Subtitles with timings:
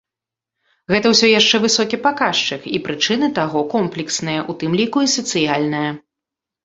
[0.91, 5.91] Гэта ўсё яшчэ высокі паказчык, і прычыны таго комплексныя, у тым ліку, і сацыяльныя.